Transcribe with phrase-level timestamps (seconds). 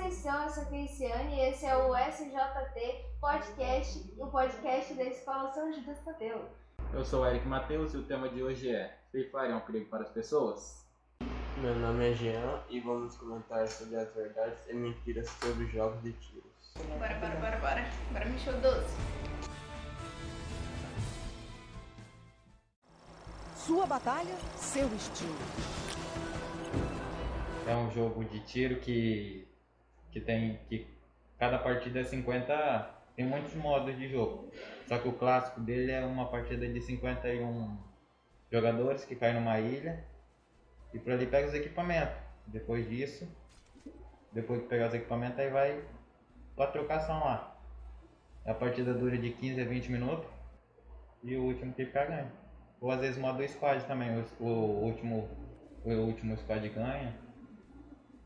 [0.00, 5.52] Atenção, eu sou a Cristiane e esse é o SJT Podcast, o podcast da Escola
[5.52, 6.42] São Judas Tadeu.
[6.94, 9.60] Eu sou o Eric Matheus e o tema de hoje é Free Fire é um
[9.60, 10.86] perigo para as pessoas?
[11.58, 16.12] Meu nome é Jean e vamos comentar sobre as verdades e mentiras sobre jogos de
[16.14, 16.72] tiros.
[16.98, 17.84] Bora, bora, bora, bora.
[18.10, 18.96] Bora mexer o doce.
[23.54, 25.36] Sua batalha, seu estilo.
[27.66, 29.46] É um jogo de tiro que,
[30.12, 30.86] que tem que
[31.38, 34.50] cada partida é 50, tem muitos modos de jogo.
[34.86, 37.78] Só que o clássico dele é uma partida de 51
[38.52, 40.04] jogadores que caem numa ilha
[40.92, 42.14] e por ali pega os equipamentos.
[42.46, 43.26] Depois disso,
[44.32, 45.82] depois que pegar os equipamentos, aí vai
[46.54, 47.58] pra trocação lá.
[48.44, 50.28] A partida dura de 15 a 20 minutos
[51.22, 52.32] e o último que ficar ganha.
[52.80, 55.28] Ou às vezes modo squad também, o, o último
[55.84, 57.14] o último squad ganha.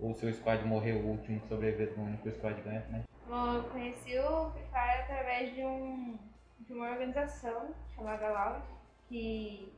[0.04, 3.04] Ou se o squad morrer, o último que sobreviver do único squad ganha também.
[3.26, 6.18] Bom, eu conheci o Free Fire através de, um,
[6.60, 8.66] de uma organização chamada Loud,
[9.08, 9.72] que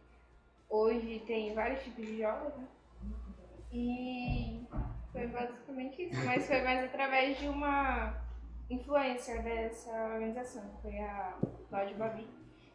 [0.69, 2.66] hoje tem vários tipos de jogos, né?
[3.70, 4.66] E
[5.12, 8.20] foi basicamente isso, mas foi mais através de uma
[8.69, 11.38] influencer dessa organização, que foi a
[11.69, 12.27] Cláudia Babi,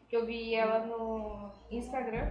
[0.08, 2.30] que eu vi ela no Instagram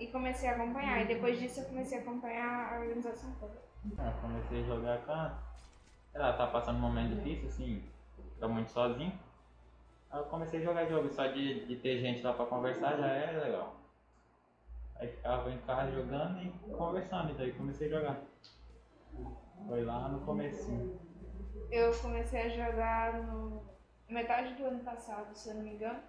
[0.00, 1.02] e comecei a acompanhar.
[1.02, 3.71] E depois disso eu comecei a acompanhar a organização toda.
[3.84, 5.38] Eu comecei a jogar com a...
[6.14, 7.84] Ela tá passando um momento difícil, assim,
[8.38, 9.18] tá muito sozinho.
[10.10, 13.06] Aí eu comecei a jogar jogo, só de, de ter gente lá pra conversar já
[13.06, 13.74] é legal.
[14.96, 18.20] Aí ficava em casa jogando e conversando, e daí comecei a jogar.
[19.66, 21.00] Foi lá no comecinho.
[21.70, 23.62] Eu comecei a jogar no
[24.08, 26.00] metade do ano passado, se eu não me engano,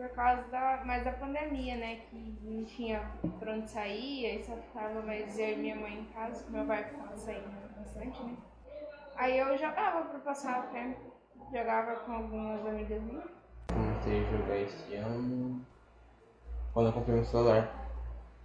[0.00, 1.96] por causa da, mais da pandemia, né?
[2.08, 3.00] Que não tinha
[3.38, 6.64] pra onde sair, aí só ficava mais eu e minha mãe em casa, que meu
[6.64, 8.36] pai ficava saindo bastante, né?
[9.16, 10.98] Aí eu jogava pra passar o tempo,
[11.52, 13.24] jogava com algumas amigas minhas.
[13.68, 15.64] Comecei a jogar esse ano
[16.72, 17.70] quando eu comprei meu celular.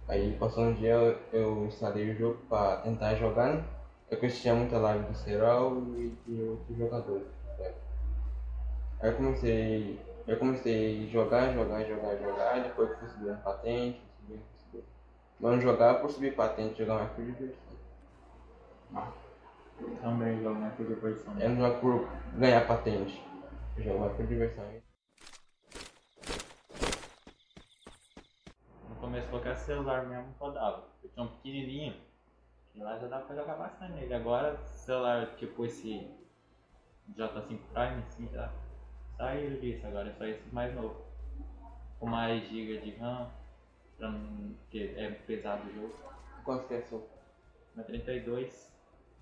[0.08, 3.54] Aí passou um dia eu, instalei o jogo pra tentar jogar.
[3.54, 3.64] né?
[4.10, 7.26] Eu assistia muita live do Serol e de outros jogadores.
[7.58, 7.72] né?
[9.00, 10.00] Aí eu comecei.
[10.26, 14.84] Eu comecei a jogar, jogar, jogar, jogar, depois que fui subindo patente, fui fui subindo.
[15.38, 17.76] Mas jogar por subir patente, jogar mais por diversão.
[20.02, 21.38] Também jogo na diversão.
[21.38, 23.24] Eu não jogo por ganhar patente.
[23.76, 24.64] Eu jogo mais por diversão.
[28.88, 30.88] No começo qualquer celular mesmo rodava.
[31.04, 31.94] Eu tinha um pequenininho,
[32.72, 34.12] que lá já dá pra jogar bastante nele.
[34.12, 36.10] Agora celular tipo esse
[37.16, 38.50] J5 Prime, assim, já
[39.16, 41.04] saiu disso, agora é só esses mais novos.
[41.98, 43.30] Com mais GB de RAM,
[43.96, 45.94] pra não, porque é pesado o jogo.
[46.44, 47.08] Quanto que é seu?
[47.74, 48.72] Na 32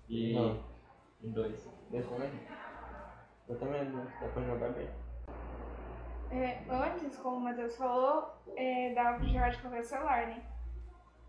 [0.09, 0.63] e Não.
[1.21, 1.69] e 2.
[1.89, 2.29] Dois também?
[3.47, 4.89] Eu também não, dá pra jogar bem.
[6.31, 10.43] É, antes, como o Matheus falou, é, dava pra jogar de qualquer celular, né?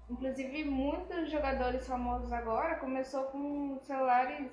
[0.08, 4.50] Inclusive, muitos jogadores famosos agora começou com celulares,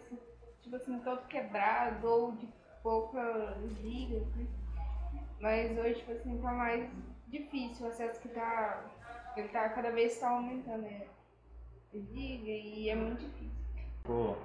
[0.62, 2.48] tipo assim, todo quebrado ou de
[2.84, 4.46] pouca gigas, né?
[5.40, 6.90] Mas hoje, tipo assim, tá mais
[7.28, 8.86] difícil o acesso que tá...
[9.36, 11.08] Ele tá, cada vez tá aumentando, né?
[11.92, 13.52] Giga e é muito difícil.
[14.04, 14.36] Pô,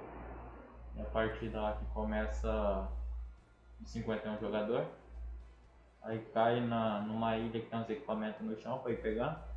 [0.97, 2.89] é a partida lá que começa
[3.79, 4.87] de 51 jogador.
[6.01, 9.47] Aí cai na, numa ilha que tem uns equipamentos no chão pra ir pegar.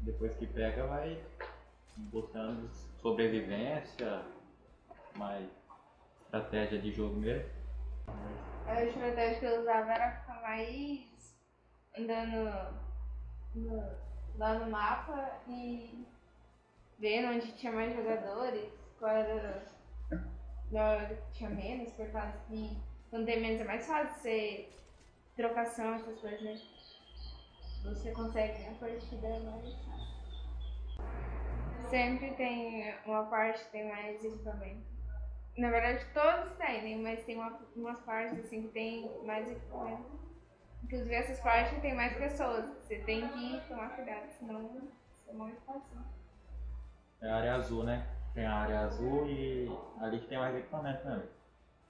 [0.00, 1.20] Depois que pega vai
[1.96, 2.68] buscando
[3.00, 4.22] sobrevivência,
[5.16, 5.48] mais
[6.24, 7.59] estratégia de jogo mesmo.
[8.66, 11.36] A estratégia que eu usava era ficar mais
[11.98, 12.80] andando
[13.54, 13.90] no-
[14.36, 16.06] lá no mapa e
[16.98, 19.66] vendo onde tinha mais jogadores, qual era
[20.70, 22.78] na hora que tinha menos, por causa que
[23.10, 24.68] quando tem menos é mais fácil você
[25.36, 26.60] trocação, essas coisas, né?
[27.82, 30.10] Você consegue a partida é mais fácil.
[31.88, 34.99] Sempre tem uma parte que tem mais equipamento.
[35.58, 37.02] Na verdade, todos têm, né?
[37.02, 40.20] Mas tem uma, umas partes assim que tem mais equipamento.
[40.84, 42.64] Inclusive, essas partes tem mais pessoas.
[42.82, 44.68] Você tem que tomar cuidado, senão
[45.24, 46.04] você morre sozinho.
[47.20, 48.06] É a área azul, né?
[48.32, 49.70] Tem a área azul e
[50.00, 51.28] ali que tem mais equipamento mesmo.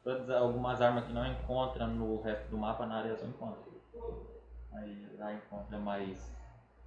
[0.02, 3.62] Todas algumas armas que não encontra no resto do mapa na área azul encontra.
[4.72, 6.32] Aí lá encontra mais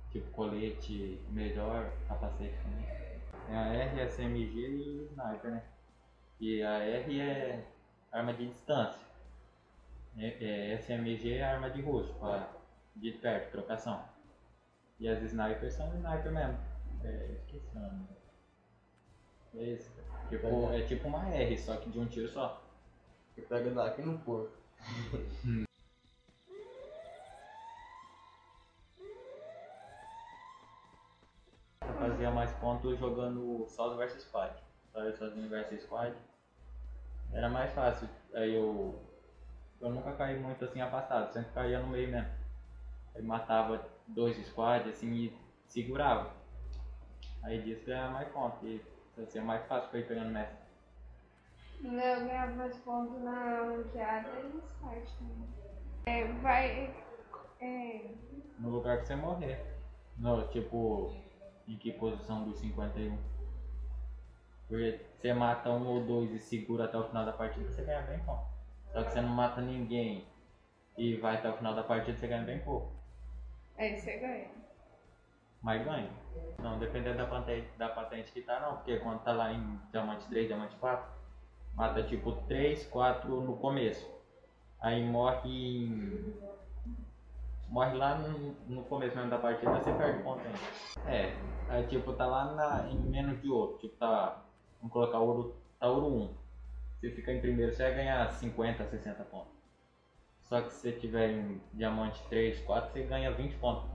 [0.10, 2.86] tipo colete melhor, capacete também.
[3.48, 5.64] Tem a R, SMG e sniper, né?
[6.46, 7.64] E a R é
[8.12, 9.00] arma de distância.
[10.18, 12.52] É, é, SMG é arma de rosto, pra,
[12.98, 14.04] de perto, trocação.
[15.00, 16.60] E as snipers são sniper mesmo.
[17.02, 18.08] É, esqueci o nome.
[19.56, 19.90] Esse,
[20.28, 22.62] tipo, é tipo uma R, só que de um tiro só.
[23.38, 24.52] Eu pego daqui no porco.
[31.88, 34.54] Eu fazia mais pontos jogando solo versus squad.
[34.92, 36.14] Sabe, sozinho versus squad.
[37.34, 38.08] Era mais fácil.
[38.34, 39.00] Aí eu.
[39.82, 42.32] Eu nunca caí muito assim afastado, sempre caía no meio mesmo.
[43.16, 45.38] Aí matava dois squads assim e
[45.68, 46.32] segurava.
[47.44, 48.64] Aí disso ganhava mais pontos.
[48.64, 48.82] E
[49.22, 50.58] assim, é mais fácil pra ir pegando mestre.
[51.84, 55.50] Eu ganhava mais pontos na ranqueada e no Spark também.
[56.06, 56.96] É, vai.
[57.60, 58.12] É,
[58.60, 59.66] No lugar que você morrer.
[60.18, 61.14] No, tipo,
[61.68, 63.18] em que posição dos 51?
[64.68, 68.02] Porque você mata um ou dois e segura até o final da partida, você ganha
[68.02, 68.46] bem pouco.
[68.92, 70.28] Só que você não mata ninguém
[70.98, 72.92] e vai até o final da partida, você ganha bem pouco.
[73.78, 74.50] aí você ganha.
[75.62, 76.10] Mas ganha.
[76.60, 80.28] Não, dependendo da patente, da patente que tá não, porque quando tá lá em diamante
[80.28, 81.10] 3, diamante 4,
[81.74, 84.06] mata tipo 3, 4 no começo.
[84.82, 86.34] Aí morre em.
[87.70, 91.10] Morre lá no, no começo mesmo da partida, você perde ponto ainda.
[91.10, 91.34] É,
[91.70, 93.78] aí tipo tá lá na, em menos de ouro.
[93.78, 94.44] Tipo tá.
[94.84, 95.56] Vamos colocar ouro.
[95.80, 96.38] Tá ouro 1.
[97.00, 99.54] Você fica em primeiro, você vai ganhar 50, 60 pontos.
[100.42, 103.90] Só que se você tiver em diamante 3, 4, você ganha 20 pontos.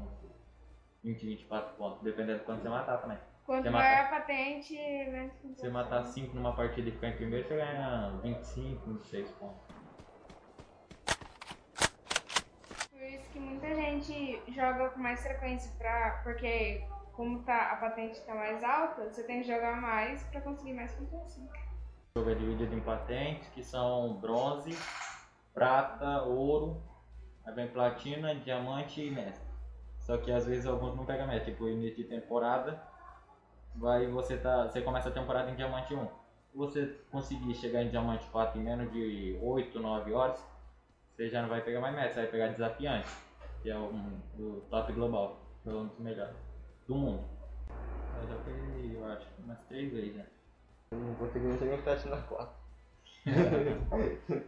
[1.04, 3.18] 20, 24 pontos, dependendo de quanto você matar também.
[3.44, 7.16] Quanto Você maior a patente, menos Se você matar 5 numa partida e ficar em
[7.16, 9.68] primeiro, você ganha 25, 26 pontos.
[12.90, 16.82] Por isso que muita gente joga com mais frequência, pra, porque
[17.18, 20.92] como tá, a patente tá mais alta, você tem que jogar mais pra conseguir mais
[20.92, 21.48] pontuação.
[22.14, 24.70] O jogo é dividido em patentes, que são bronze,
[25.52, 26.80] prata, ouro,
[27.44, 29.44] aí vem platina, diamante e mestre.
[29.98, 32.80] Só que às vezes alguns não pegam mestre, tipo início de temporada,
[33.74, 36.06] vai você tá, você começa a temporada em diamante 1.
[36.06, 40.40] Se você conseguir chegar em diamante 4 em menos de 8, 9 horas,
[41.16, 43.10] você já não vai pegar mais mestre, você vai pegar desafiante,
[43.60, 46.47] que é um do top global, que é dos melhores
[46.88, 47.24] do mundo.
[48.20, 50.24] Eu já peguei, eu acho, umas 3 vezes já.
[50.90, 52.58] Eu não consegui nem chegar em Platina 4.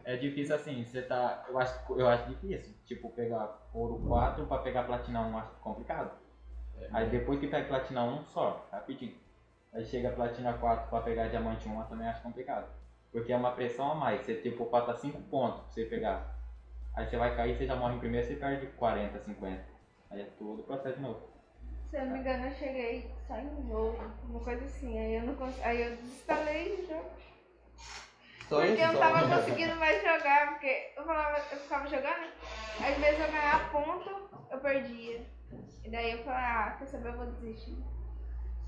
[0.05, 1.45] É difícil assim, você tá.
[1.49, 2.75] Eu acho, eu acho difícil.
[2.87, 6.19] Tipo, pegar ouro 4 pra pegar platina 1 eu acho complicado.
[6.93, 9.15] Aí depois que pega platina 1, só, rapidinho.
[9.75, 12.67] Aí chega platina 4 pra pegar diamante 1 eu também acho complicado.
[13.13, 14.23] Porque é uma pressão a mais.
[14.23, 16.39] Você tipo falta 5 pontos pra você pegar.
[16.95, 19.65] Aí você vai cair, você já morre em primeiro, você perde 40, 50.
[20.11, 21.30] Aí é todo o processo de novo.
[21.91, 24.97] Se eu não me engano, eu cheguei só em ouro, uma coisa assim.
[24.99, 25.59] Aí eu não cons...
[25.63, 27.11] aí eu desinstalei o jogo.
[28.49, 29.01] Só Porque isso, eu não só.
[29.01, 32.31] tava conseguindo mais jogar, porque eu, falava, eu ficava jogando,
[32.81, 34.11] às vezes eu ganhava ponto,
[34.51, 35.27] eu perdia.
[35.85, 37.77] E daí eu falei, ah, quer saber, eu vou desistir.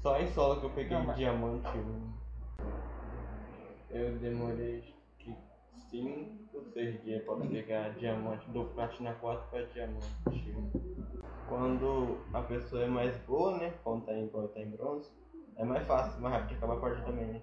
[0.03, 2.13] Só em solo que eu peguei Não, mas- diamante 1.
[3.91, 4.95] Eu demorei
[5.91, 10.07] 5 ou 6 dias pra pegar diamante do Platina 4 pra diamante
[10.57, 10.92] 1.
[11.53, 13.75] Quando a pessoa é mais boa, né?
[13.85, 15.11] Quando tá em, quando tá em bronze,
[15.55, 17.43] é mais fácil, mais rápido de acabar a partida também, né?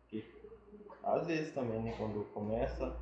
[0.00, 0.28] Porque,
[1.04, 1.94] às vezes também, né?
[1.96, 2.96] Quando começa,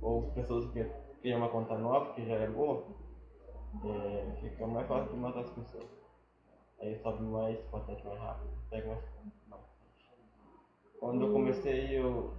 [0.00, 0.82] ou pessoas que
[1.20, 2.82] criam uma conta nova, que já é boa,
[3.84, 5.86] é, fica mais fácil de matar as pessoas.
[6.80, 8.98] Aí sobe mais, potente mais rápido, pega
[9.50, 9.62] mais.
[10.98, 12.32] Quando eu comecei eu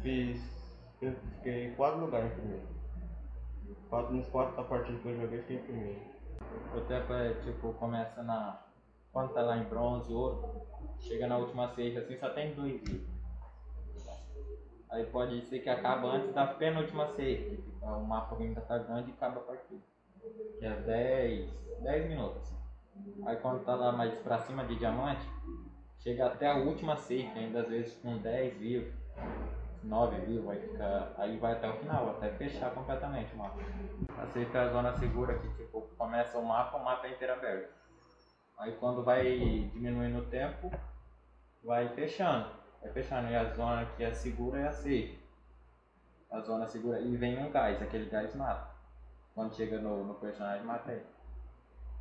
[0.00, 0.40] fiz.
[1.02, 2.83] Eu fiquei em quatro lugares primeiro.
[3.88, 6.00] Quatro, nos quatro da partida que eu joguei fiquei em primeiro.
[6.76, 8.62] O tempo é tipo, começa na.
[9.12, 10.66] Quando tá lá em bronze, ouro,
[10.98, 13.14] chega na última seis assim, só tem dois itens.
[14.90, 19.10] Aí pode ser que acaba antes da penúltima que fica- o mapa ainda tá grande
[19.10, 19.80] e acaba a partida.
[20.58, 22.52] Que é 10, 10 minutos.
[23.24, 25.26] Aí quando tá lá mais pra cima de diamante,
[25.98, 28.92] chega até a última safe, ainda às vezes com 10 vivos,
[29.84, 31.12] 9 vivos, aí fica.
[31.18, 33.58] Aí vai até o final, até fechar completamente o mapa.
[34.18, 37.34] A safe é a zona segura que tipo, começa o mapa, o mapa é inteiro
[37.34, 37.72] aberto.
[38.58, 39.24] Aí quando vai
[39.72, 40.70] diminuindo o tempo,
[41.62, 42.48] vai fechando.
[42.80, 43.30] Vai fechando.
[43.30, 45.18] E a zona que é segura é a safe.
[46.30, 47.00] A zona segura.
[47.00, 48.68] E vem um gás, aquele gás mata.
[49.34, 51.04] Quando chega no, no personagem, mata ele.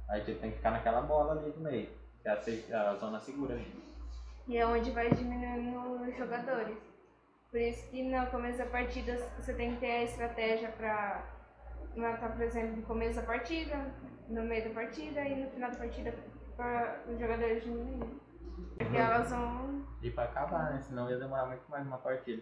[0.09, 1.89] Aí tipo, tem que ficar naquela bola ali do meio.
[2.21, 3.83] Que é a, safe- a zona segura ali.
[4.47, 6.92] E é onde vai diminuindo os jogadores.
[7.53, 11.23] Por isso que no começo da partida você tem que ter a estratégia pra
[11.95, 13.93] matar, por exemplo, no começo da partida,
[14.27, 16.15] no meio da partida e no final da partida
[16.57, 18.19] para os jogadores diminuírem.
[18.75, 19.85] Porque elas vão.
[20.01, 20.81] E pra acabar, né?
[20.81, 22.41] Senão ia demorar muito mais uma partida.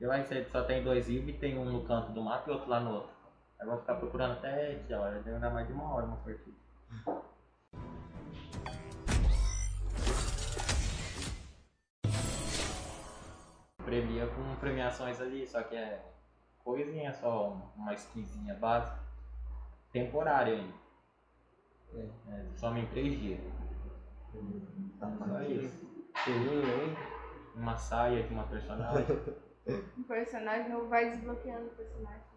[0.00, 2.68] E lá você só tem dois e tem um no canto do mapa e outro
[2.68, 3.12] lá no outro.
[3.60, 6.56] Aí vai ficar procurando até que hora, demorar mais de uma hora uma partida.
[13.90, 16.00] Premia com premiações ali, só que é
[16.62, 19.00] coisinha só, uma skinzinha básica.
[19.92, 20.74] Temporária ainda.
[21.94, 22.08] É.
[22.28, 23.40] É, some em três dias.
[24.96, 26.08] Só isso.
[26.24, 26.96] Cheirinho aí.
[27.56, 29.06] Uma saia de uma personagem.
[29.96, 32.29] Um personagem novo vai desbloqueando o personagem.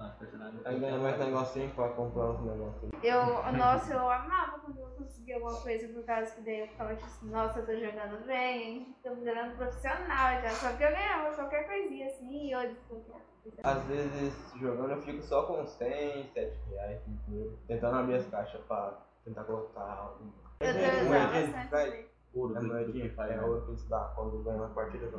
[0.00, 2.90] Nossa, personagem Aí ganha mais negocinho pra comprar os negocinhos.
[3.02, 6.94] Eu, nossa, eu amava quando eu conseguia alguma coisa por causa que daí eu ficava
[6.94, 10.48] tipo assim, nossa, eu tô jogando bem, tô virando profissional já.
[10.50, 13.20] Só que eu ganhava qualquer coisinha assim e eu desbloqueava.
[13.62, 18.26] Às vezes jogando eu fico só com 100, 7 reais, 5 euros, tentando abrir as
[18.28, 20.32] caixas pra tentar colocar algo.
[20.60, 22.10] Eu É, usava moedinha, bastante.
[22.32, 23.42] Ouro É moedinha, é né?
[23.42, 25.10] ouro que eles dão quando ganha uma partida.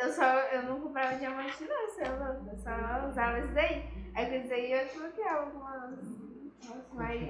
[0.00, 1.88] Eu só, eu não comprava diamante não, eu
[2.56, 3.84] só usava isso daí.
[4.14, 5.92] Aí com isso daí eu desbloqueava algumas,
[6.64, 7.20] umas mais...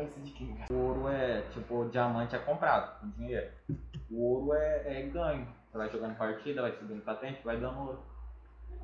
[0.70, 3.50] O ouro é, tipo, o diamante é comprado com dinheiro.
[4.10, 5.46] O ouro é, é ganho.
[5.70, 8.02] Você vai jogando partida, vai subindo patente, vai dando ouro.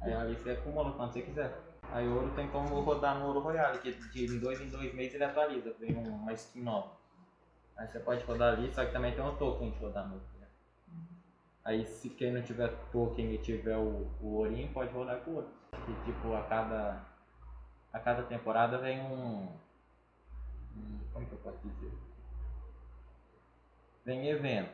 [0.03, 1.53] Aí ali você acumula quando você quiser.
[1.93, 5.25] Aí ouro tem como rodar no Ouro Royale, que de dois em dois meses ele
[5.25, 6.93] atualiza, vem um- uma skin nova.
[7.77, 10.27] Aí você pode rodar ali, só que também tem um token de rodar no Ouro.
[11.67, 15.43] Aí se quem não tiver token e tiver o, o ourinho, pode rodar com o.
[15.43, 17.05] Que tipo, a cada,
[17.93, 19.49] a cada temporada vem um,
[20.77, 21.93] um- Como que eu posso dizer?
[24.07, 24.73] Vem evento.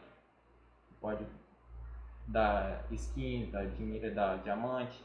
[1.00, 1.26] Pode
[2.26, 5.04] dar skin, dar dinheiro, dar diamante.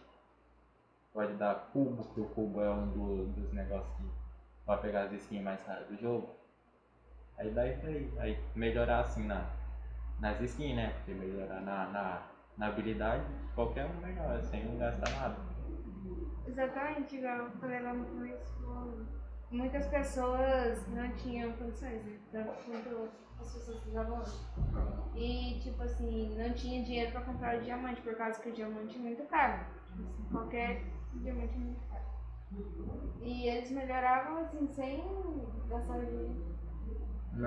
[1.13, 4.03] Pode dar cubo, que o cubo é um do- dos negócios que
[4.65, 6.29] vai pegar as skins mais raras do jogo.
[7.38, 8.12] Aí dá isso aí.
[8.17, 9.46] Aí melhorar assim na,
[10.20, 10.90] nas skins, né?
[10.90, 13.24] Porque melhorar na, na, na habilidade,
[13.56, 15.38] qualquer um melhora, sem gastar nada.
[16.48, 19.08] Exatamente, igual eu falei lá no começo,
[19.52, 22.18] muitas pessoas não tinham condições, né?
[22.32, 23.10] Tanto quanto
[23.40, 24.48] as pessoas hoje.
[25.16, 28.96] E, tipo assim, não tinha dinheiro pra comprar o diamante, por causa que o diamante
[28.96, 29.66] é muito caro.
[29.76, 30.84] Assim, qualquer
[31.16, 32.08] diamante é muito caro.
[33.22, 35.04] E eles melhoravam, assim, sem
[35.68, 36.58] gastar dinheiro.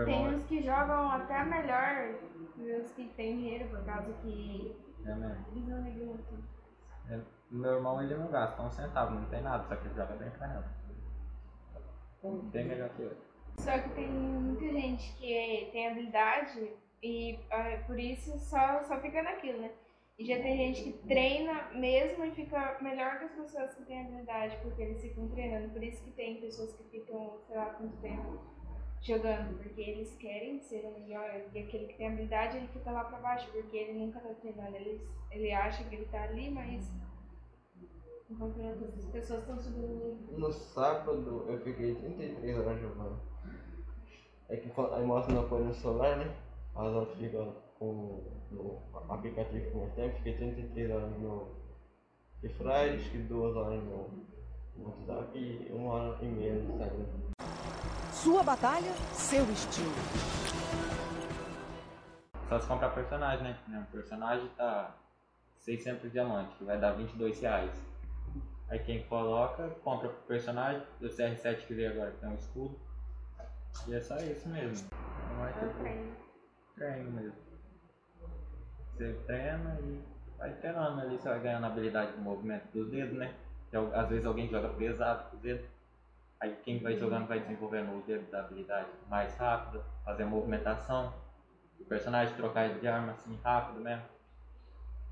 [0.04, 2.14] Tem uns que jogam até melhor,
[2.64, 5.46] tem uns que tem dinheiro, por causa que é mesmo.
[5.52, 6.44] eles não ligam muito.
[7.08, 10.14] É, Meu irmão ele não gasta um centavo, não tem nada, só que ele joga
[10.14, 10.80] bem pra caramba.
[12.52, 13.16] Bem melhor que eu.
[13.58, 16.70] Só que tem muita gente que é- tem habilidade
[17.02, 19.70] e ah, por isso só, só fica naquilo, né?
[20.18, 24.02] E já tem gente que treina mesmo e fica melhor que as pessoas que têm
[24.02, 25.70] habilidade, porque eles ficam treinando.
[25.72, 28.38] Por isso que tem pessoas que ficam, sei lá, quanto tempo
[29.00, 31.42] jogando, porque eles querem ser o melhor.
[31.52, 34.76] E aquele que tem habilidade, ele fica lá pra baixo, porque ele nunca tá treinando.
[34.76, 36.90] Ele, ele acha que ele tá ali, mas
[38.30, 40.38] enquanto outras pessoas estão subindo.
[40.38, 43.20] No sábado eu fiquei 33 horas jogando.
[44.48, 46.36] É que aí mostra no apoio no celular, né?
[46.74, 48.78] As horas ficam com no
[49.08, 51.48] aplicativo com mais tempo, fiquei 33 horas no
[52.40, 54.26] Free Fire, acho que 2 horas no
[54.78, 57.06] WhatsApp e 1 hora e meia no Instagram.
[58.22, 59.90] Sua batalha, seu estilo.
[62.48, 63.86] Só se comprar personagem, né?
[63.88, 64.94] O personagem tá
[65.58, 67.70] 600 diamantes, que vai dar 22 reais.
[68.68, 72.78] Aí quem coloca, compra o personagem, o CR7 que veio agora que tem um escudo.
[73.88, 74.88] E é só isso mesmo.
[75.36, 76.12] Não é Eu tipo treino.
[76.76, 77.32] treino mesmo.
[78.96, 80.02] Você treina e
[80.38, 83.34] vai treinando ali, você vai ganhando habilidade do movimento dos dedos, né?
[83.70, 85.64] Que al- às vezes alguém joga pesado com os dedos.
[86.40, 91.12] Aí quem vai jogando vai desenvolvendo os dedos da habilidade mais rápida, fazer a movimentação.
[91.78, 94.04] O personagem trocar de arma assim rápido mesmo.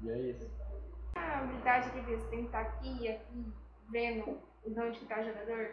[0.00, 0.50] E é isso.
[1.14, 3.52] A habilidade que você tem que estar aqui e aqui,
[3.90, 5.72] vendo de onde que tá o jogador,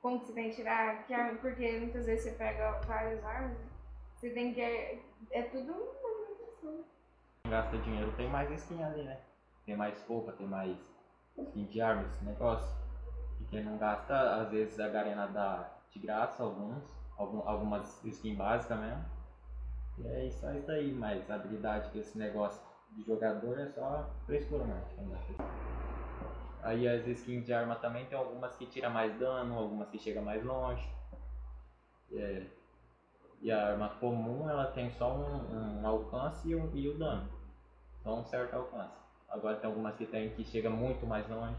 [0.00, 3.58] como que você tem que tirar, que arma, porque muitas vezes você pega várias armas,
[4.14, 4.62] você tem que.
[4.62, 4.98] É,
[5.30, 6.84] é tudo movimentação.
[7.42, 9.20] Quem gasta dinheiro tem mais skin ali, né?
[9.66, 10.78] Tem mais roupa, tem mais
[11.36, 12.85] skin de arma, esse negócio.
[13.46, 16.82] E quem não gasta, às vezes a Garena dá de graça alguns,
[17.16, 19.04] algum, algumas skins básicas mesmo.
[19.98, 22.60] E é isso, é isso aí, mas a habilidade desse negócio
[22.92, 24.64] de jogador é só frescura
[24.96, 25.34] quem gasta.
[26.62, 30.20] Aí as skins de arma também tem algumas que tira mais dano, algumas que chega
[30.20, 30.88] mais longe.
[32.12, 32.46] É,
[33.42, 37.28] e a arma comum ela tem só um, um alcance e, um- e o dano.
[38.02, 38.94] Só um certo alcance.
[39.28, 41.56] Agora tem algumas que tem que chega muito mais longe.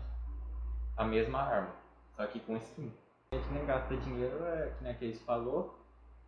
[0.97, 1.75] A mesma arma,
[2.15, 2.91] só que com skin.
[3.31, 5.77] A gente nem gasta dinheiro, é que nem a Case falou.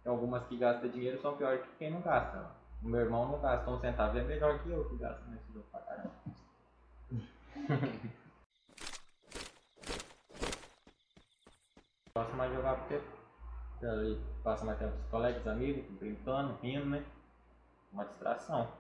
[0.03, 2.51] Tem algumas que gastam dinheiro são piores que quem não gasta.
[2.83, 5.51] O meu irmão não gasta um centavo e é melhor que eu que gasta nesse
[5.51, 6.11] jogo pra caramba.
[12.15, 13.01] Gosto mais de jogar porque
[13.85, 17.03] ali passa mais tempo com os colegas, amigos, brincando, rindo, né?
[17.91, 18.71] Uma distração.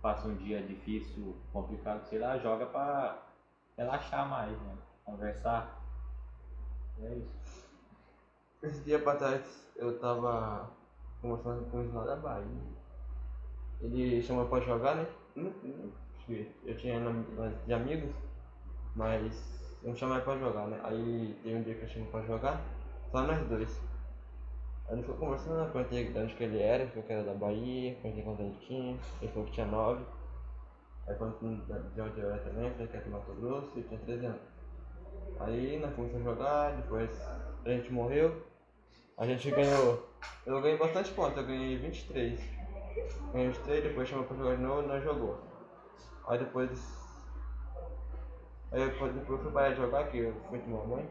[0.00, 3.27] passa um dia difícil, complicado, sei lá, joga pra
[3.78, 4.76] relaxar mais, né?
[5.04, 5.80] Conversar.
[7.00, 7.68] É isso.
[8.62, 10.68] Esse dia pra trás eu tava
[11.22, 12.78] conversando com o lá da Bahia.
[13.80, 15.06] Ele chamou pra jogar, né?
[16.66, 17.00] Eu tinha
[17.64, 18.14] de amigos,
[18.96, 20.80] mas não chamava pra jogar, né?
[20.82, 22.60] Aí teve um dia que eu chamei pra jogar,
[23.12, 23.80] só nós dois.
[24.88, 27.34] Aí ele foi conversando, perguntei de onde que ele era, ele falou que era da
[27.34, 30.04] Bahia, perguntei quanto ele tinha, ele falou que tinha nove.
[31.08, 31.56] Aí perguntei
[31.94, 34.40] de onde eu era também, falei que era do Mato Grosso e tinha 13 anos.
[35.40, 37.10] Aí nós começamos a jogar, depois
[37.64, 38.42] a gente morreu,
[39.16, 40.06] a gente ganhou.
[40.44, 42.38] Eu ganhei bastante pontos, eu ganhei 23.
[43.32, 45.38] Ganhei 23, depois chamou pra jogar de novo nós jogou.
[46.26, 46.70] Aí depois.
[48.70, 51.08] Aí depois, depois eu fui parar de jogar, que eu fui com mamãe.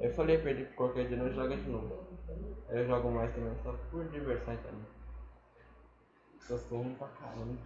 [0.00, 2.04] Eu falei pra ele que qualquer dia nós joga de novo.
[2.68, 4.97] Eu jogo mais também, só por diversão também.
[6.56, 7.58] Sou ruim pra caramba.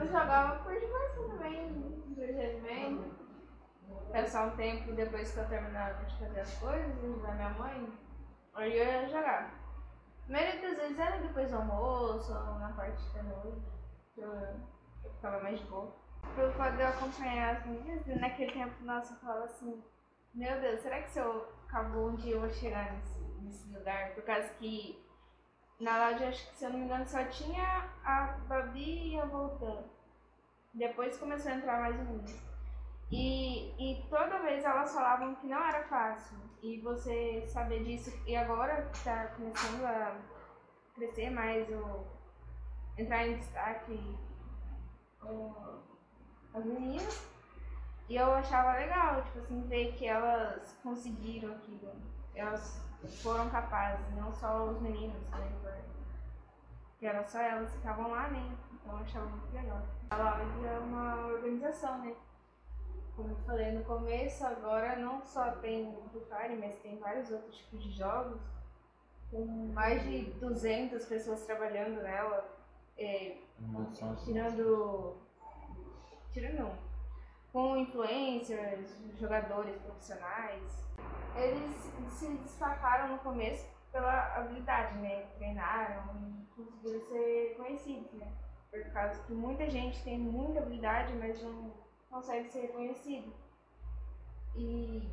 [0.00, 3.22] Eu jogava por diversão também, do.
[4.10, 7.92] Passar um tempo depois que eu terminava de fazer as coisas da minha mãe,
[8.54, 9.52] aí eu ia jogar.
[10.30, 13.60] A das vezes era depois do almoço ou na parte da noite,
[14.14, 15.92] que eu, eu ficava mais de boa.
[16.34, 19.82] De eu acompanhar as meninas, e naquele tempo, nossa, eu falava assim,
[20.32, 24.14] meu Deus, será que se eu acabou um dia eu vou chegar nesse, nesse lugar?
[24.14, 25.01] Por causa que
[25.82, 29.24] na loja, acho que se eu não me engano, só tinha a Babi e a
[29.26, 29.82] Voltan.
[30.72, 32.40] Depois começou a entrar mais meninas.
[33.10, 36.38] E, e toda vez elas falavam que não era fácil.
[36.62, 40.16] E você saber disso, e agora que está começando a
[40.94, 42.06] crescer mais, ou
[42.96, 44.16] entrar em destaque
[45.24, 45.52] o,
[46.54, 47.28] as meninas.
[48.08, 51.92] E eu achava legal, tipo assim, ver que elas conseguiram aquilo.
[52.34, 55.52] Elas foram capazes, não só os meninos, né?
[56.90, 58.56] Porque era só elas que estavam lá, né?
[58.72, 59.82] Então eu achava muito legal.
[60.10, 62.14] A Loud é uma organização, né?
[63.16, 67.30] Como eu falei no começo, agora não só tem o Free Fire, mas tem vários
[67.30, 68.40] outros tipos de jogos,
[69.30, 72.48] com mais de 200 pessoas trabalhando nela,
[72.96, 73.38] é,
[74.24, 75.16] tirando.
[76.32, 76.91] Tirando não.
[77.52, 80.88] Com influencers, jogadores profissionais.
[81.36, 85.26] Eles se destacaram no começo pela habilidade, né?
[85.36, 88.32] Treinaram e conseguiram ser conhecidos, né?
[88.70, 91.74] Por causa que muita gente tem muita habilidade, mas não
[92.10, 93.32] consegue ser reconhecido.
[94.56, 95.08] E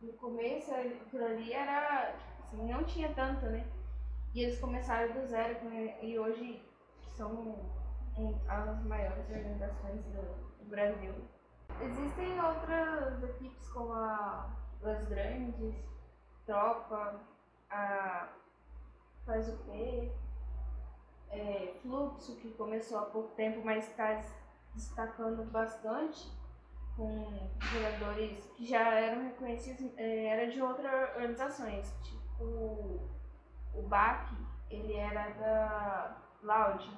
[0.00, 3.64] no começo aquilo ali era, tipo assim, não tinha tanto, né?
[4.34, 5.56] E eles começaram do zero
[6.02, 6.62] e hoje
[7.04, 7.70] são
[8.48, 11.14] as maiores organizações do, do Brasil.
[11.82, 15.74] Existem outras equipes como a Las Grandes,
[16.46, 17.20] Tropa,
[17.70, 18.28] a
[19.26, 20.12] Faz o P,
[21.30, 24.22] é, Fluxo, que começou há pouco tempo, mas está
[24.74, 26.32] destacando bastante
[26.96, 33.08] com jogadores que já eram reconhecidos, é, era de outras organizações, tipo
[33.74, 34.34] o BAC,
[34.70, 36.90] ele era da Loud,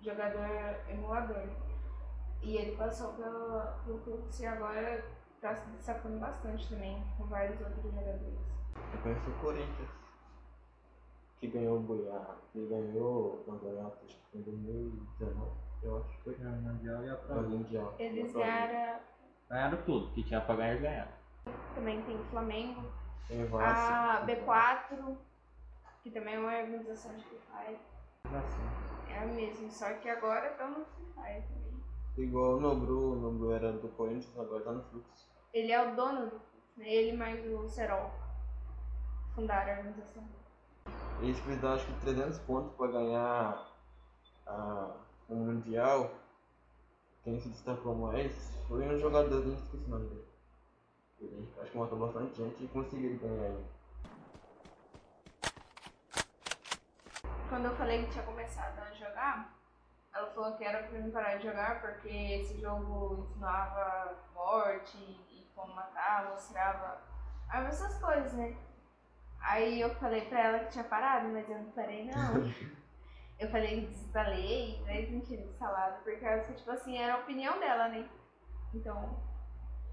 [0.00, 1.67] jogador emulador.
[2.42, 7.82] E ele passou pelo, pelo e agora está se destacando bastante também com vários outros
[7.82, 8.22] jogadores.
[8.92, 9.90] Eu conheço o Corinthians,
[11.38, 15.50] que ganhou o Goiás, que ganhou o campeonato, acho que foi em 2019,
[15.82, 16.34] eu acho que foi.
[16.34, 17.42] É, o Mundial e a prova.
[17.42, 17.94] mundial.
[17.98, 19.00] Eles ganharam,
[19.48, 21.12] Ganharam tudo, que tinha pra ganhar, ganharam.
[21.74, 22.82] também tem o Flamengo,
[23.60, 25.16] a B4,
[26.02, 27.78] que também é uma organização de Free Fire.
[28.24, 29.12] Assim.
[29.12, 31.67] É a mesma, só que agora estão no Free Fire também.
[32.18, 35.28] Igual o Nobru, o Nobru era do Corinthians, agora tá no Fluxo.
[35.54, 36.40] Ele é o dono do
[36.78, 36.92] né?
[36.92, 38.10] Ele mais o Serol
[39.34, 40.24] fundaram a organização.
[41.20, 43.72] Eles precisaram acho que 300 pontos pra ganhar
[44.46, 44.96] a,
[45.28, 46.10] o Mundial.
[47.22, 48.32] Quem se destacou mais
[48.68, 50.28] foi um jogador, não esqueci o nome dele.
[51.20, 53.66] Ele acho que matou bastante gente e conseguiu ganhar ele.
[57.48, 59.57] Quando eu falei que tinha começado a jogar,
[60.14, 65.50] ela falou que era pra mim parar de jogar porque esse jogo ensinava morte e
[65.54, 67.00] como matar, mostrava
[67.52, 68.56] essas coisas, né?
[69.40, 72.34] Aí eu falei pra ela que tinha parado, mas eu não parei não.
[73.38, 77.58] eu falei que desinstalei, três não tinha instalado, porque que, tipo assim, era a opinião
[77.58, 78.08] dela, né?
[78.74, 79.16] Então,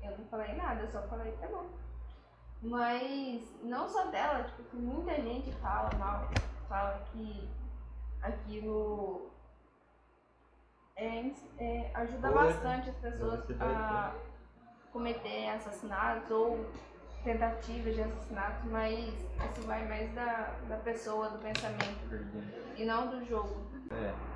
[0.01, 1.69] eu não falei nada, eu só falei que tá bom.
[2.61, 6.27] Mas não só dela, tipo, que muita gente fala mal,
[6.67, 7.49] fala que
[8.21, 9.31] aquilo
[10.95, 14.13] é, é, ajuda Foi, bastante as pessoas a
[14.91, 16.65] cometer assassinatos ou
[17.23, 21.99] tentativas de assassinato, mas isso vai mais da, da pessoa, do pensamento,
[22.77, 23.65] e não do jogo.
[23.91, 24.35] É.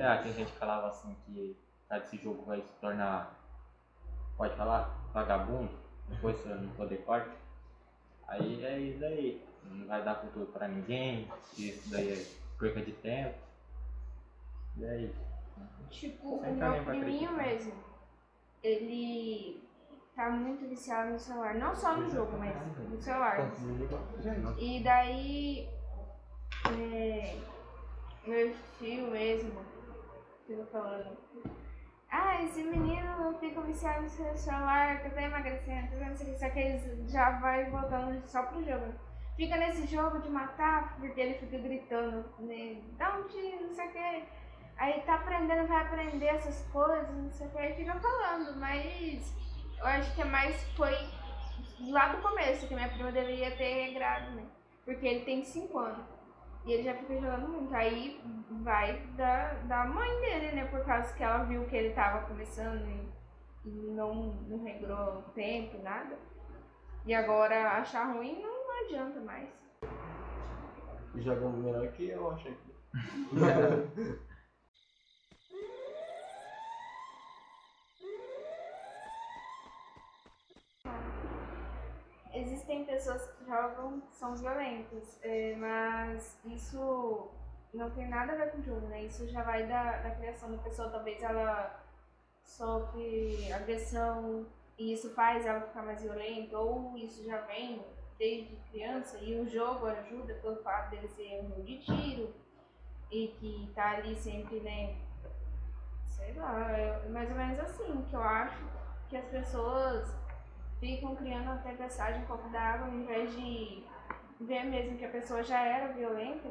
[0.00, 1.56] É, tem gente que falava assim que
[1.90, 3.34] esse jogo vai se tornar,
[4.36, 5.70] pode falar, vagabundo,
[6.08, 7.30] depois você não poder corte.
[8.28, 9.46] Aí é isso daí.
[9.64, 13.36] Não vai dar futuro pra ninguém, isso daí é perca de tempo.
[14.76, 15.35] E é isso.
[15.90, 17.72] Tipo, Sem o tá meu priminho mesmo,
[18.62, 19.62] ele
[20.14, 21.54] tá muito viciado no celular.
[21.54, 22.54] Não só no jogo, mas
[22.90, 23.38] no celular.
[24.58, 25.68] E daí,
[26.66, 27.38] é,
[28.26, 29.60] meu tio mesmo,
[30.46, 31.16] fica falando,
[32.10, 36.38] ah, esse menino fica viciado no seu celular, que tá emagrecendo, tá vendo?
[36.38, 38.92] Só que eles já vai voltando só pro jogo.
[39.36, 42.80] Fica nesse jogo de matar, porque ele fica gritando, né?
[42.96, 44.24] Dá um tiro, não sei o que.
[44.78, 49.34] Aí tá aprendendo, vai aprender essas coisas, não sei o que, aí fica falando, mas
[49.78, 50.94] eu acho que é mais foi
[51.90, 54.44] lá do começo que minha prima deveria ter regrado, né?
[54.84, 56.06] Porque ele tem 5 anos.
[56.64, 57.74] E ele já fica jogando muito.
[57.74, 58.20] Aí
[58.62, 60.64] vai da, da mãe dele, né?
[60.66, 63.08] Por causa que ela viu que ele tava começando e,
[63.68, 66.18] e não, não regrou tempo, nada.
[67.04, 69.48] E agora achar ruim não adianta mais.
[71.14, 74.26] Joga melhor que eu, acho que.
[82.46, 87.28] Existem pessoas que jogam são violentas, é, mas isso
[87.74, 89.02] não tem nada a ver com o jogo, né?
[89.02, 90.88] Isso já vai da, da criação da pessoa.
[90.88, 91.84] Talvez ela
[92.44, 94.46] sofre agressão
[94.78, 97.84] e isso faz ela ficar mais violenta, ou isso já vem
[98.16, 102.32] desde criança e o jogo ajuda pelo fato dele ser um jogo de tiro
[103.10, 104.96] e que tá ali sempre, né?
[106.06, 108.64] Sei lá, é mais ou menos assim que eu acho
[109.08, 110.14] que as pessoas
[110.80, 113.84] ficam criando uma tempestade em um copo d'água ao invés de
[114.40, 116.48] ver mesmo que a pessoa já era violenta,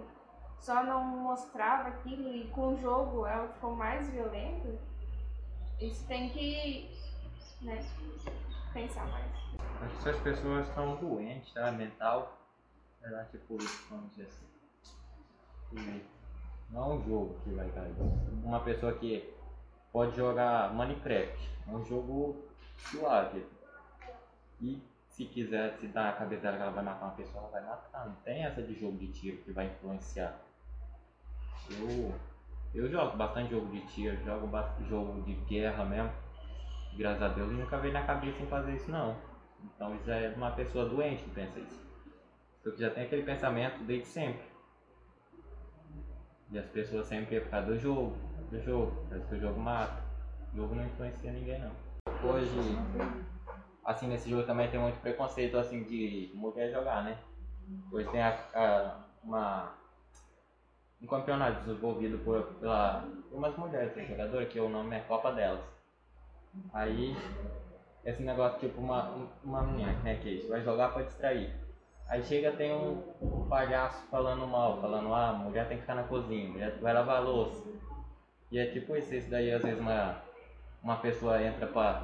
[0.59, 4.79] só não mostrava aquilo e com o jogo ela ficou mais violenta.
[5.79, 6.89] Isso tem que,
[7.61, 7.85] né,
[8.73, 9.25] pensar mais.
[9.81, 11.71] Acho que se as pessoas estão doentes, tá?
[11.71, 12.37] Mental,
[12.99, 13.57] sei lá, tipo,
[13.89, 14.45] vamos dizer assim.
[16.71, 18.01] Não é um jogo que vai dar isso.
[18.43, 19.33] Uma pessoa que
[19.91, 22.43] pode jogar Minecraft, é um jogo
[22.77, 23.45] suave.
[24.61, 27.51] E se quiser se dar a cabeça dela que ela vai matar uma pessoa, ela
[27.51, 28.05] vai matar.
[28.05, 30.39] Não tem essa de jogo de tiro que vai influenciar.
[31.69, 32.13] Eu,
[32.73, 34.49] eu jogo bastante jogo de tiro, jogo
[34.87, 36.11] jogo de guerra mesmo.
[36.97, 39.15] Graças a Deus nunca veio na cabeça em fazer isso não.
[39.63, 41.85] Então isso é uma pessoa doente que pensa isso.
[42.61, 44.43] Porque já tem aquele pensamento desde sempre.
[46.51, 48.15] E as pessoas sempre iam ficar do jogo,
[48.51, 50.03] do jogo, parece que o jogo mata.
[50.53, 51.71] O jogo não influencia ninguém não.
[52.23, 52.49] Hoje,
[53.85, 57.17] assim, nesse jogo também tem muito preconceito assim de mulher jogar, né?
[57.91, 59.71] Hoje tem a, a- uma,
[61.01, 65.61] um campeonato desenvolvido por, pela, por umas mulheres jogadoras, que o nome é Copa delas.
[66.73, 67.15] Aí
[68.03, 69.09] esse negócio, tipo, uma,
[69.43, 71.53] uma menina, né, que vai jogar pra distrair.
[72.07, 76.49] Aí chega, tem um palhaço falando mal, falando, ah, mulher tem que ficar na cozinha,
[76.49, 77.63] mulher vai lavar louça.
[78.51, 80.21] E é tipo isso, isso daí às vezes uma,
[80.83, 82.03] uma pessoa entra pra,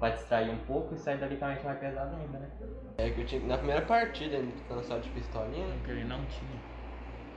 [0.00, 2.48] pra distrair um pouco e sai dali com a mente mais pesada ainda, né?
[2.96, 3.46] É que eu tinha.
[3.46, 5.74] Na primeira partida, ele lançado de pistolinha, né?
[5.76, 6.58] Porque ele não tinha.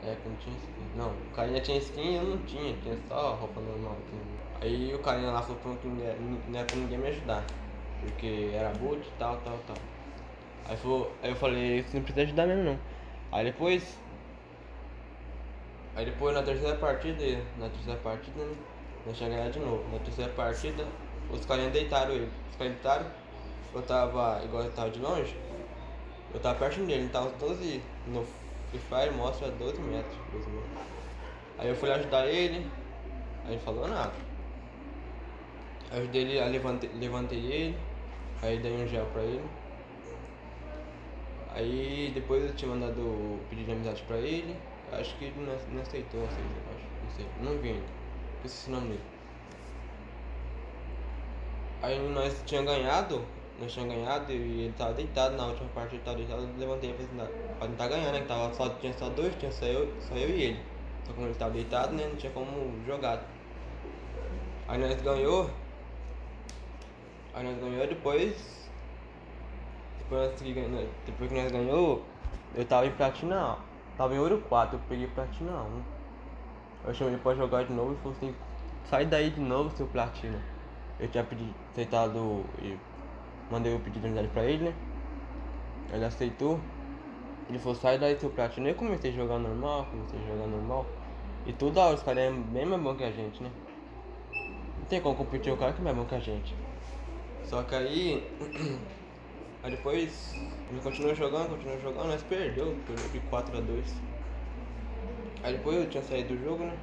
[0.01, 0.97] É, que não tinha skin.
[0.97, 3.97] Não, o carinha tinha skin e eu não tinha, tinha só roupa normal.
[4.61, 5.95] Aí o carinha lá falou que não
[6.47, 7.43] não ia pra ninguém me ajudar.
[8.01, 9.77] Porque era boot e tal, tal, tal.
[10.65, 12.79] Aí, falou, aí eu falei, você não precisa ajudar mesmo não.
[13.31, 13.97] Aí depois.
[15.95, 17.23] Aí depois na terceira partida,
[17.57, 18.55] na terceira partida, né?
[19.05, 19.89] Nós tinha ganhado de novo.
[19.91, 20.85] Na terceira partida,
[21.33, 22.29] os carinhas deitaram ele.
[22.51, 23.05] Os carinhas deitaram,
[23.73, 25.35] eu tava, igual eu tava de longe,
[26.33, 27.81] eu tava perto dele, ele tava 12.
[28.07, 28.25] No
[28.69, 30.69] Free Fire mostra 12 metros, 12 metros.
[31.57, 32.69] Aí eu fui ajudar ele,
[33.45, 34.13] aí ele falou nada.
[35.91, 37.77] Eu ajudei ele, aí levantei, levantei ele,
[38.41, 39.45] aí dei um gel pra ele.
[41.53, 44.55] Aí depois eu tinha mandado de amizade pra ele.
[44.91, 47.85] Acho que ele não, não aceitou, aceitou, acho, não sei, não vi ainda.
[48.43, 49.12] Esqueci o nome dele.
[51.83, 53.21] Aí nós tinha ganhado,
[53.59, 56.93] nós tinha ganhado e ele tava deitado na última parte, ele tava deitado, eu levantei
[56.93, 58.21] pra tentar, pra tentar ganhar, né?
[58.21, 60.59] Que tava só, tinha só dois, tinha só eu, só eu e ele.
[61.05, 62.07] Só como ele tava deitado, né?
[62.07, 63.21] Não tinha como jogar.
[64.65, 65.49] Aí nós ganhou.
[67.33, 68.69] Aí nós ganhou depois.
[69.99, 72.05] Depois ganhou- depois que nós ganhou,
[72.55, 73.57] eu tava em platina.
[73.97, 75.81] Tava em ouro 4, eu peguei platina 1.
[76.87, 78.33] Eu chamei ele pra jogar de novo e falou assim,
[78.89, 80.52] sai daí de novo, seu platina.
[80.99, 82.77] Eu tinha pedido, aceitado e
[83.51, 84.73] mandei o pedido de amizade pra ele, né?
[85.91, 86.59] Ele aceitou.
[87.49, 88.69] Ele falou, sai daí seu platina.
[88.69, 90.85] Eu comecei a jogar normal, comecei a jogar normal.
[91.45, 93.51] E toda hora os caras é bem mais bom que a gente, né?
[94.79, 96.55] Não tem como competir o cara que é mais bom que a gente.
[97.43, 98.27] Só que aí.
[99.61, 100.35] aí depois.
[100.69, 104.01] Ele continuou jogando, continuou jogando, nós perdeu, perdeu de 4 a 2
[105.43, 106.75] Aí depois eu tinha saído do jogo, né?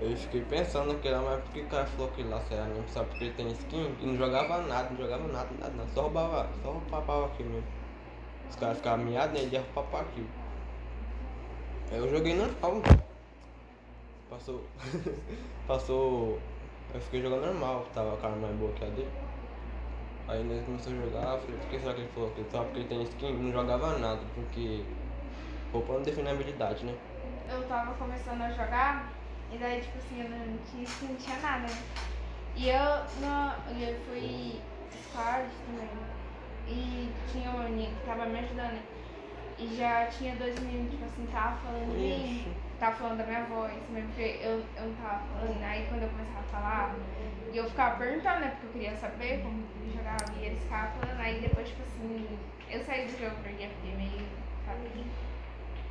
[0.00, 2.88] Eu fiquei pensando naquela, mas por que o cara falou que lá será mesmo?
[2.88, 5.90] Só porque ele tem skin e não jogava nada, não jogava nada, nada, nada.
[5.92, 7.66] Só roubava, só roubava aqui mesmo.
[8.48, 9.40] Os caras ficavam miados, né?
[9.40, 10.26] Ele ia papar aqui.
[11.92, 12.82] Eu joguei normal.
[14.30, 14.64] Passou.
[15.68, 16.38] Passou.
[16.94, 19.10] Eu fiquei jogando normal, tava a cara mais boa que a dele.
[20.28, 22.64] Aí nós começamos a jogar, eu falei, por que será que ele falou que só
[22.64, 24.82] porque ele tem skin não jogava nada, porque
[25.72, 26.94] roupa não define habilidade, né?
[27.50, 29.19] Eu tava começando a jogar
[29.52, 31.66] e daí tipo assim, eu não tinha não tinha nada?
[32.56, 32.84] E eu,
[33.20, 34.60] no, eu fui
[34.92, 35.88] squad também.
[36.66, 38.80] E tinha uma menina que tava me ajudando?
[39.58, 43.44] E já tinha dois meninos, tipo assim, tava falando de mim, tava falando da minha
[43.44, 45.62] voz, mesmo porque eu, eu não tava falando.
[45.62, 46.94] Aí quando eu começava a falar,
[47.52, 48.48] e eu ficava perguntando, né?
[48.50, 50.38] Porque eu queria saber como jogava.
[50.40, 52.38] E eles ficavam falando, aí depois, tipo assim,
[52.70, 55.06] eu saí do jogo porque eu fiquei meio sabe?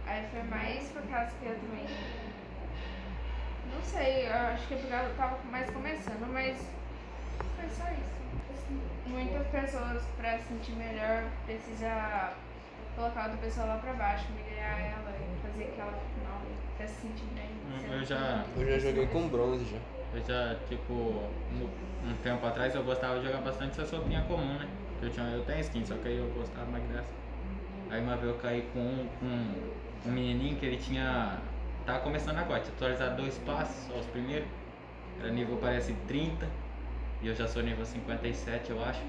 [0.06, 1.86] Aí foi mais por causa que eu também.
[3.73, 6.58] Não sei, eu acho que é porque eu tava mais começando, mas
[7.55, 8.19] foi só isso.
[9.05, 12.34] Muitas pessoas, pra se sentir melhor, precisa
[12.95, 16.41] colocar outra pessoa lá pra baixo, humilhar ela e fazer que ela fique mal
[16.77, 17.49] pra se sentir bem.
[17.91, 19.77] Eu já, Eu já joguei com bronze já.
[20.13, 24.58] eu já, tipo, no- um tempo atrás eu gostava de jogar bastante essa sopinha comum,
[24.60, 24.67] né?
[24.99, 27.12] Que Eu, tinha, eu tenho skin, só que aí eu gostava mais dessa.
[27.89, 31.39] Aí uma vez eu caí com um, com um menininho que ele tinha.
[31.89, 34.47] Tava começando agora, tinha atualizado dois passos, só os primeiros.
[35.19, 36.47] Era nível parece 30.
[37.19, 39.02] E eu já sou nível 57, eu acho.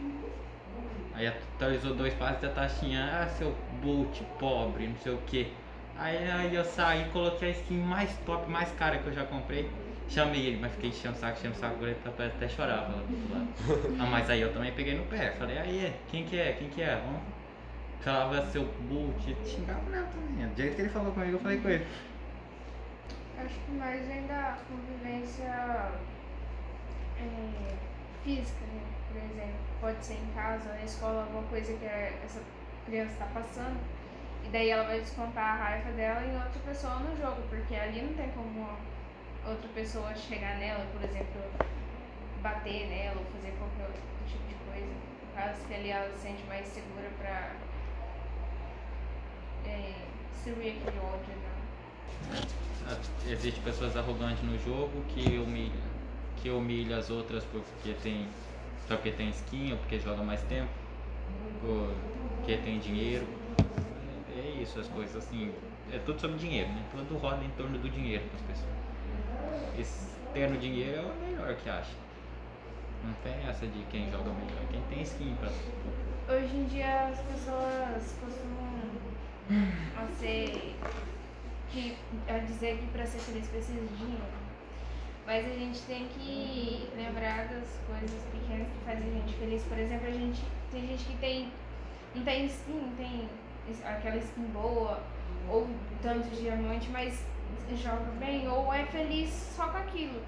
[1.13, 5.53] Aí atualizou dois passos e a taxinha, ah, seu boot pobre, não sei o que.
[5.99, 9.69] Aí, aí eu saí, coloquei a skin mais top, mais cara que eu já comprei.
[10.09, 13.03] Chamei ele, mas fiquei enchendo o saco, enchendo o saco, ele até até chorava lá
[13.07, 13.97] do lado.
[14.01, 16.81] Ah, mas aí eu também peguei no pé, falei, aí, quem que é, quem que
[16.81, 16.95] é?
[16.95, 17.21] Vamos.
[18.01, 20.49] Falava seu boot, xingava não também.
[20.49, 21.87] Do jeito que ele falou comigo, eu falei com ele.
[23.45, 25.45] Acho que mais ainda a convivência
[27.19, 27.75] é,
[28.23, 28.83] física, né?
[29.09, 32.41] Por exemplo, pode ser em casa, na escola, alguma coisa que a- essa
[32.87, 33.81] criança está passando,
[34.45, 38.03] e daí ela vai descontar a raiva dela em outra pessoa no jogo, porque ali
[38.03, 38.69] não tem como
[39.47, 41.41] outra pessoa chegar nela, por exemplo,
[42.43, 44.87] bater nela ou fazer qualquer outro tipo de coisa.
[44.87, 47.53] No caso que ali ela se sente mais segura pra
[49.67, 49.93] é,
[50.33, 51.50] distribuir aquele ódio, né?
[52.89, 52.97] Ah,
[53.29, 55.81] Existe pessoas arrogantes no jogo que humilha,
[56.43, 58.27] que humilha as outras porque tem
[58.89, 60.69] só porque tem skin ou porque joga mais tempo,
[61.65, 61.95] ou
[62.39, 63.25] porque tem dinheiro.
[64.37, 65.53] É é isso as coisas assim.
[65.93, 66.83] É tudo sobre dinheiro, né?
[66.91, 68.75] Tudo roda em torno do dinheiro das pessoas.
[69.79, 71.95] Esse, tendo dinheiro é o melhor que acha.
[73.05, 76.35] Não tem essa de quem joga melhor, quem tem skin pra.
[76.35, 78.71] Hoje em dia as pessoas costumam
[80.19, 80.75] ser
[81.73, 81.97] que
[82.29, 84.41] a dizer que para ser feliz precisa de dinheiro.
[85.27, 89.63] Mas a gente tem que lembrar das coisas pequenas que fazem a gente feliz.
[89.65, 91.53] Por exemplo, a gente tem gente que tem
[92.15, 93.29] não tem skin, tem
[93.85, 95.01] aquela skin boa
[95.49, 95.69] ou
[96.03, 97.25] tantos diamantes, mas
[97.77, 100.21] joga bem ou é feliz só com aquilo.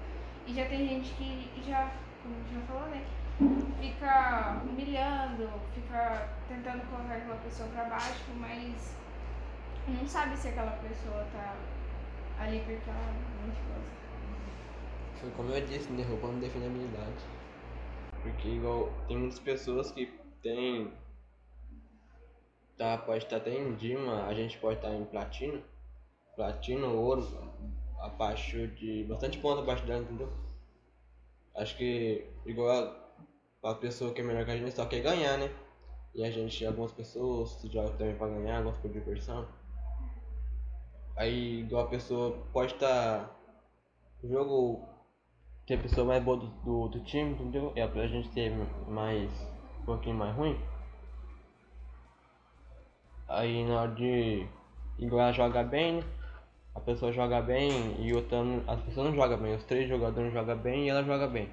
[0.47, 3.03] E já tem gente que já, como a gente já falou, né?
[3.79, 8.95] fica humilhando, fica tentando colocar aquela pessoa pra baixo, mas
[9.87, 11.57] não sabe se aquela pessoa tá
[12.39, 14.03] ali porque ela realmente gosta.
[15.19, 16.05] Foi como eu disse, né?
[16.05, 17.23] Não define habilidade.
[18.21, 20.05] Porque igual tem muitas pessoas que
[20.41, 20.91] tem.
[22.77, 25.61] Tá, pode estar até em Dima, a gente pode estar em platino.
[26.35, 27.25] Platino, ouro,
[28.01, 29.03] abaixo de.
[29.03, 30.31] bastante ponto abaixo dela, entendeu?
[31.55, 32.69] Acho que igual
[33.63, 35.53] a, a pessoa que é melhor que a gente só quer ganhar, né?
[36.15, 39.47] E a gente, algumas pessoas jogam também pra ganhar, algumas por diversão.
[41.15, 43.29] Aí igual a pessoa pode estar.
[44.23, 44.87] o jogo
[45.67, 47.71] tem a pessoa mais boa do, do, do time, entendeu?
[47.75, 48.51] E a, a gente ter
[48.87, 49.29] mais.
[49.81, 50.59] um pouquinho mais ruim.
[53.27, 54.47] Aí na hora de.
[54.99, 56.03] Igual joga bem, né?
[56.75, 58.39] A pessoa joga bem e outra.
[58.67, 61.49] As pessoas não jogam bem, os três jogadores jogam bem e ela joga bem.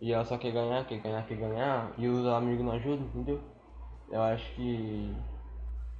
[0.00, 3.40] E ela só quer ganhar, quer ganhar, quer ganhar, e os amigos não ajudam, entendeu?
[4.10, 5.14] Eu acho que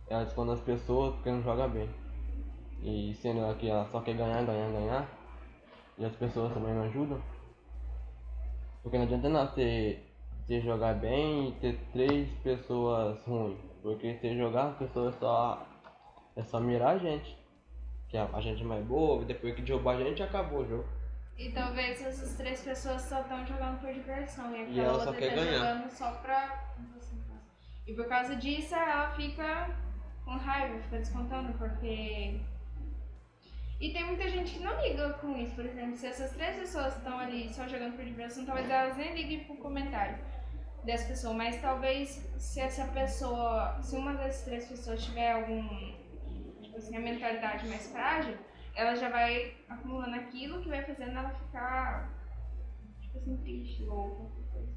[0.08, 1.88] ela esconde as pessoas porque não joga bem.
[2.85, 5.09] E sendo ela que ela só quer ganhar, ganhar, ganhar,
[5.99, 7.20] e as pessoas também não ajudam.
[8.83, 9.99] Porque não adianta nada você,
[10.44, 13.59] você jogar bem e ter três pessoas ruins.
[13.83, 15.66] Porque se jogar, as pessoas só.
[16.37, 17.37] É só mirar a gente.
[18.09, 20.85] que a, a gente é mais boa, depois que derrubar a gente acabou o jogo.
[21.38, 24.55] E talvez essas três pessoas só estão jogando por diversão.
[24.55, 25.53] E aquela E ela só outra quer tá ganhar.
[25.59, 26.64] jogando só pra.
[27.87, 29.70] E por causa disso ela fica
[30.25, 32.40] com raiva, fica descontando, porque.
[33.80, 36.96] E tem muita gente que não liga com isso, por exemplo, se essas três pessoas
[36.96, 40.16] estão ali só jogando por diversão, talvez elas nem liguem pro comentário
[40.84, 45.68] dessa pessoa, mas talvez se essa pessoa, se uma das três pessoas tiver algum,
[46.62, 48.37] tipo assim, a mentalidade mais frágil,
[48.74, 52.10] ela já vai acumulando aquilo que vai fazendo ela ficar,
[53.00, 54.72] tipo assim, triste ou coisa.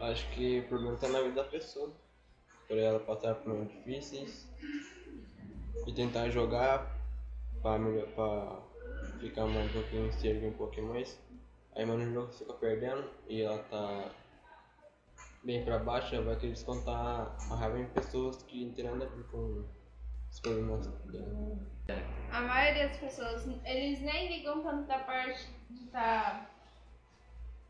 [0.00, 1.92] Acho que o problema tá na vida da pessoa.
[2.68, 4.48] Por ela passar por momentos difíceis
[5.86, 7.01] e tentar jogar
[7.62, 8.60] pra, melhor, pra
[9.20, 11.18] ficar mais um pouquinho, se erguer um pouquinho mais.
[11.74, 14.10] Aí mas no jogo fica perdendo e ela tá
[15.42, 19.08] bem pra baixo, vai querer descontar a raiva em pessoas que não tem nada a
[19.08, 19.64] ver com
[20.30, 21.58] os problemas dela.
[22.30, 26.50] A maioria das pessoas, eles nem ligam tanto da parte de estar.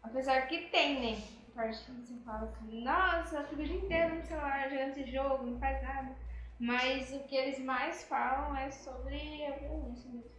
[0.02, 1.22] Apesar que tem, né?
[1.52, 4.90] A parte que você fala assim, nossa, eu fico o dia inteiro no celular jogando
[4.90, 6.16] esse jogo, não faz nada.
[6.62, 10.30] Mas o que eles mais falam é sobre a violência mesmo.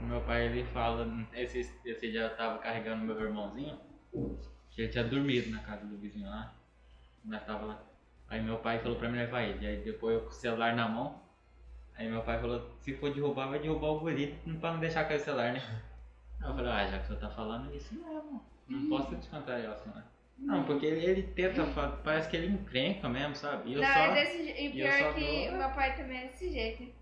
[0.00, 3.78] Meu pai ele fala, esse, esse dia eu tava carregando meu irmãozinho,
[4.70, 6.54] que ele tinha dormido na casa do vizinho lá.
[7.22, 7.84] Nós tava lá.
[8.26, 9.66] Aí meu pai falou pra mim levar ele.
[9.66, 11.20] Aí depois eu com o celular na mão.
[11.94, 15.18] Aí meu pai falou, se for derrubar, vai derrubar o guri, pra não deixar cair
[15.18, 15.60] o celular, né?
[16.40, 19.76] Aí eu falei, ah, já que senhor tá falando isso mesmo, não posso descontar o
[19.76, 20.15] celular.
[20.38, 23.70] Não, porque ele, ele tenta, fa- parece que ele encrenca mesmo, sabe?
[23.70, 23.98] E eu não, só.
[24.00, 24.38] é desse.
[24.50, 26.94] E pior que dou- o meu pai também é desse jeito.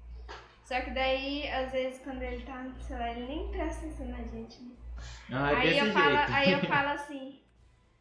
[0.63, 4.23] Só que daí, às vezes, quando ele tá no celular, ele nem presta atenção na
[4.23, 4.75] gente, né?
[5.33, 5.93] Ah, é aí, eu jeito.
[5.99, 7.41] falo, aí eu falo assim,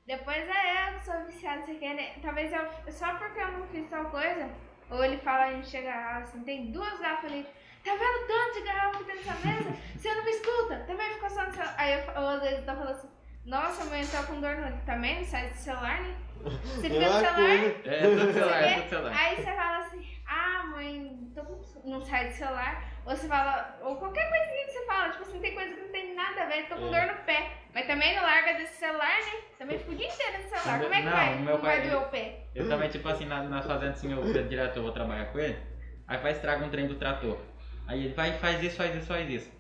[0.05, 2.13] depois é eu sou viciado, não sei o que, né?
[2.21, 4.49] Talvez eu, só porque eu não fiz tal coisa,
[4.89, 7.43] ou ele fala, a gente chega assim, tem duas garrafas ali,
[7.83, 9.75] tá vendo tanto de garrafa que tem nessa mesa?
[9.97, 10.77] Você não me escuta?
[10.87, 11.75] Também ficou só no celular.
[11.77, 13.09] Aí eu, ou às vezes eu tô falando assim,
[13.45, 14.77] nossa, mãe, eu tô com dor no olho.
[14.85, 16.15] Também não sai do celular, né?
[16.43, 17.81] Você fica no celular, coisa.
[17.85, 19.13] É, do celular, é do celular.
[19.17, 21.89] Aí você fala assim, ah, mãe, tô com...
[21.89, 22.83] não sai do celular.
[23.05, 25.89] Ou você fala, ou qualquer coisinha que você fala, tipo assim, tem coisa que não
[25.89, 27.05] tem nada a ver, tô com É.
[27.05, 27.51] dor no pé.
[27.73, 29.41] Mas também não larga desse celular, né?
[29.57, 30.79] Também fica o dia inteiro no celular.
[30.81, 31.35] Como é que Não, vai?
[31.35, 32.39] meu Não vai pai- doer o pé.
[32.55, 35.57] Eu também, tipo assim, na- nós fazendo assim, eu direto eu vou trabalhar com ele,
[36.07, 37.37] aí vai estraga um trem do trator.
[37.87, 39.51] Aí ele vai e faz isso, faz isso, faz isso.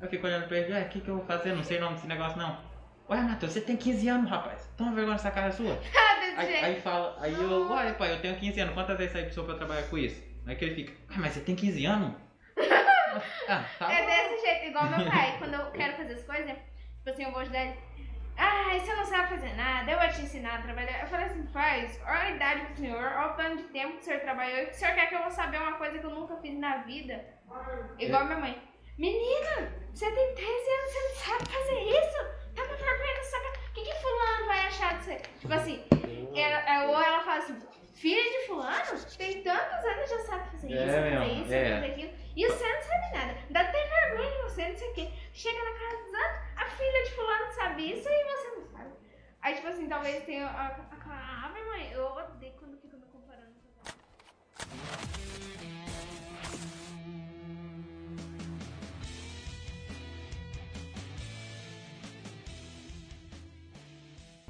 [0.00, 1.52] Eu fico olhando pra ele, ué, o que que eu vou fazer?
[1.54, 2.73] Não sei o nome desse negócio não.
[3.08, 4.66] Ué, Matheus, você tem 15 anos, rapaz.
[4.76, 5.78] Toma vergonha nessa cara sua.
[5.96, 6.64] Ah, desse Aí, jeito.
[6.64, 9.54] aí fala, aí eu, ué, pai, eu tenho 15 anos, quantas vezes pro senhor pra
[9.56, 10.22] trabalhar com isso?
[10.46, 12.14] Aí que ele fica, ah, mas você tem 15 anos?
[13.48, 15.36] ah, tá É desse jeito, igual meu pai.
[15.38, 17.78] Quando eu quero fazer as coisas, tipo assim, eu vou ajudar ele.
[18.36, 21.02] Ah, você não sabe fazer nada, eu vou te ensinar a trabalhar.
[21.02, 24.00] Eu falei assim, faz, olha a idade do senhor, olha o tanto de tempo que
[24.00, 24.58] o senhor trabalhou.
[24.58, 26.58] E que o senhor quer que eu vou saber uma coisa que eu nunca fiz
[26.58, 27.24] na vida?
[27.98, 28.62] Igual minha mãe.
[28.98, 32.43] Menina, você tem 13 anos, você não sabe fazer isso?
[32.54, 33.54] Tá com vergonha nessa cara.
[33.68, 35.16] O que, que fulano vai achar de você?
[35.40, 35.84] Tipo assim,
[36.34, 37.60] ela- é, ou ela fala assim,
[37.94, 40.86] filha de fulano, tem tantos anos já sabe fazer isso, É
[41.18, 41.74] fazer isso, é.
[41.74, 42.12] fazer aquilo.
[42.36, 43.38] E você não sabe nada.
[43.50, 45.10] Dá até vergonha de você, não sei o quê.
[45.32, 46.04] Chega na casa
[46.56, 48.90] a filha de fulano sabe isso e você não sabe.
[49.42, 53.06] Aí, tipo assim, talvez tenha a, a, a, Ave mãe, eu odeio quando fica me
[53.06, 55.23] comparando com ela.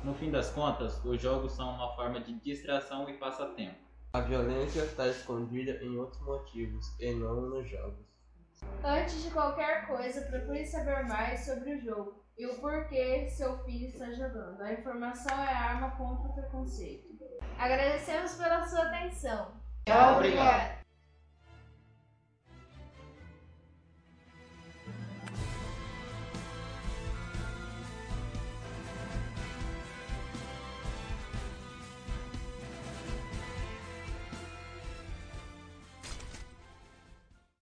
[0.04, 3.78] No fim das contas, os jogos são uma forma de distração e passatempo.
[4.12, 8.04] A violência está escondida em outros motivos e não nos jogos.
[8.84, 13.88] Antes de qualquer coisa, procure saber mais sobre o jogo e o porquê seu filho
[13.88, 14.60] está jogando.
[14.60, 17.08] A informação é a arma contra o preconceito.
[17.58, 19.52] Agradecemos pela sua atenção.
[20.16, 20.83] Obrigado.